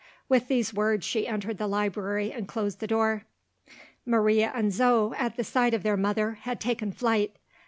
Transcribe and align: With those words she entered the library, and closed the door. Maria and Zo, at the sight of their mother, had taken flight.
With 0.27 0.47
those 0.47 0.73
words 0.73 1.05
she 1.05 1.27
entered 1.27 1.59
the 1.59 1.67
library, 1.67 2.33
and 2.33 2.47
closed 2.47 2.79
the 2.79 2.87
door. 2.87 3.25
Maria 4.03 4.51
and 4.55 4.73
Zo, 4.73 5.13
at 5.15 5.37
the 5.37 5.43
sight 5.43 5.75
of 5.75 5.83
their 5.83 5.95
mother, 5.95 6.39
had 6.41 6.59
taken 6.59 6.91
flight. 6.91 7.35